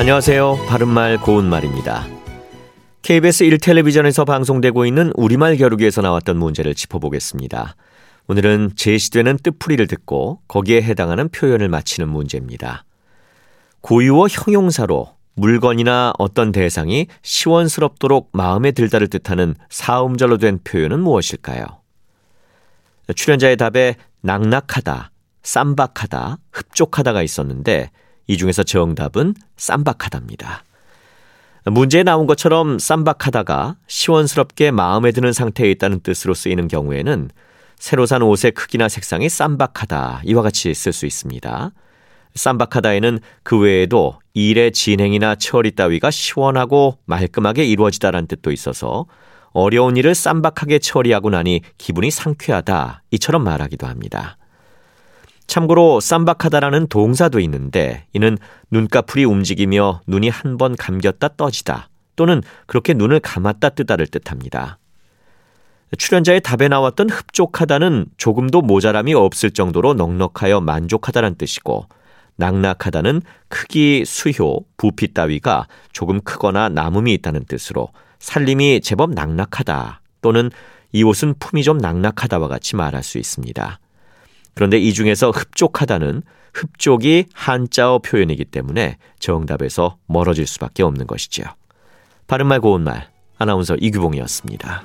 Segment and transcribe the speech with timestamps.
[0.00, 0.64] 안녕하세요.
[0.66, 2.06] 바른말 고운말입니다.
[3.02, 7.76] KBS 1텔레비전에서 방송되고 있는 우리말 겨루기에서 나왔던 문제를 짚어보겠습니다.
[8.26, 12.86] 오늘은 제시되는 뜻풀이를 듣고 거기에 해당하는 표현을 맞히는 문제입니다.
[13.82, 21.66] 고유어 형용사로 물건이나 어떤 대상이 시원스럽도록 마음에 들다를 뜻하는 사음절로 된 표현은 무엇일까요?
[23.14, 25.10] 출연자의 답에 낙낙하다,
[25.42, 27.90] 쌈박하다, 흡족하다가 있었는데
[28.30, 30.62] 이 중에서 정답은 쌈박하답니다.
[31.64, 37.30] 문제에 나온 것처럼 쌈박하다가 시원스럽게 마음에 드는 상태에 있다는 뜻으로 쓰이는 경우에는
[37.76, 41.72] 새로 산 옷의 크기나 색상이 쌈박하다 이와 같이 쓸 수 있습니다.
[42.36, 49.06] 쌈박하다에는 그 외에도 일의 진행이나 처리 따위가 시원하고 말끔하게 이루어지다라는 뜻도 있어서
[49.50, 54.36] 어려운 일을 쌈박하게 처리하고 나니 기분이 상쾌하다 이처럼 말하기도 합니다.
[55.50, 58.38] 참고로 쌈박하다라는 동사도 있는데 이는
[58.70, 64.78] 눈꺼풀이 움직이며 눈이 한 번 감겼다 떠지다 또는 그렇게 눈을 감았다 뜨다를 뜻합니다.
[65.98, 71.86] 출연자의 답에 나왔던 흡족하다는 조금도 모자람이 없을 정도로 넉넉하여 만족하다는 뜻이고
[72.36, 77.88] 낙낙하다는 크기, 수효, 부피 따위가 조금 크거나 남음이 있다는 뜻으로
[78.20, 80.50] 살림이 제법 낙낙하다 또는
[80.92, 83.80] 이 옷은 품이 좀 낙낙하다와 같이 말할 수 있습니다.
[84.60, 86.22] 그런데 이 중에서 흡족하다는
[86.52, 91.46] 흡족이 한자어 표현이기 때문에 정답에서 멀어질 수밖에 없는 것이지요.
[92.26, 94.82] 바른말 고운말 아나운서 이규봉이었습니다.